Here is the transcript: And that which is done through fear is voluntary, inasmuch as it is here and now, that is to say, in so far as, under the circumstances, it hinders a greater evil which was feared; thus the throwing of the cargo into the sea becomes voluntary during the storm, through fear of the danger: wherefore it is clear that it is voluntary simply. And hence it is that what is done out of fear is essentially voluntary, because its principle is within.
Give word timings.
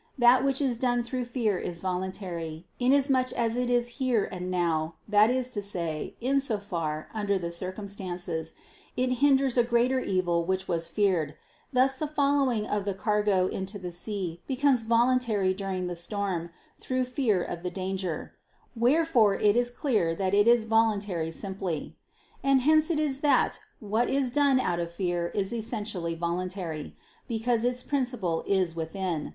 And 0.15 0.23
that 0.23 0.43
which 0.43 0.61
is 0.61 0.77
done 0.77 1.03
through 1.03 1.25
fear 1.25 1.59
is 1.59 1.79
voluntary, 1.79 2.65
inasmuch 2.79 3.31
as 3.33 3.55
it 3.55 3.69
is 3.69 3.87
here 4.01 4.23
and 4.31 4.49
now, 4.49 4.95
that 5.07 5.29
is 5.29 5.47
to 5.51 5.61
say, 5.61 6.15
in 6.19 6.39
so 6.39 6.57
far 6.57 7.07
as, 7.13 7.19
under 7.19 7.37
the 7.37 7.51
circumstances, 7.51 8.55
it 8.97 9.17
hinders 9.21 9.59
a 9.59 9.63
greater 9.63 9.99
evil 9.99 10.43
which 10.43 10.67
was 10.67 10.87
feared; 10.87 11.35
thus 11.71 11.97
the 11.97 12.07
throwing 12.07 12.65
of 12.65 12.83
the 12.85 12.95
cargo 12.95 13.45
into 13.45 13.77
the 13.77 13.91
sea 13.91 14.41
becomes 14.47 14.81
voluntary 14.81 15.53
during 15.53 15.85
the 15.85 15.95
storm, 15.95 16.49
through 16.79 17.05
fear 17.05 17.43
of 17.43 17.61
the 17.61 17.69
danger: 17.69 18.33
wherefore 18.75 19.35
it 19.35 19.55
is 19.55 19.69
clear 19.69 20.15
that 20.15 20.33
it 20.33 20.47
is 20.47 20.63
voluntary 20.65 21.29
simply. 21.29 21.95
And 22.43 22.61
hence 22.61 22.89
it 22.89 22.97
is 22.97 23.19
that 23.19 23.59
what 23.79 24.09
is 24.09 24.31
done 24.31 24.59
out 24.59 24.79
of 24.79 24.91
fear 24.91 25.27
is 25.35 25.53
essentially 25.53 26.15
voluntary, 26.15 26.95
because 27.27 27.63
its 27.63 27.83
principle 27.83 28.43
is 28.47 28.75
within. 28.75 29.29